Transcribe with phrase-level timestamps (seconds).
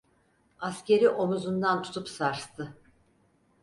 [0.59, 2.75] Askeri omuzundan tutup sarstı...